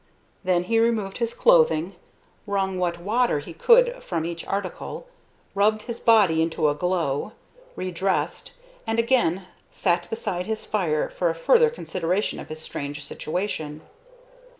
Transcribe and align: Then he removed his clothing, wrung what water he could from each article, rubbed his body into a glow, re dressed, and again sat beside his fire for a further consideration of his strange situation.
Then 0.43 0.63
he 0.63 0.79
removed 0.79 1.19
his 1.19 1.35
clothing, 1.35 1.93
wrung 2.47 2.79
what 2.79 2.97
water 2.97 3.37
he 3.37 3.53
could 3.53 4.01
from 4.01 4.25
each 4.25 4.43
article, 4.47 5.05
rubbed 5.53 5.83
his 5.83 5.99
body 5.99 6.41
into 6.41 6.69
a 6.69 6.73
glow, 6.73 7.33
re 7.75 7.91
dressed, 7.91 8.53
and 8.87 8.97
again 8.97 9.45
sat 9.71 10.09
beside 10.09 10.47
his 10.47 10.65
fire 10.65 11.07
for 11.07 11.29
a 11.29 11.35
further 11.35 11.69
consideration 11.69 12.39
of 12.39 12.49
his 12.49 12.59
strange 12.63 13.05
situation. 13.05 13.81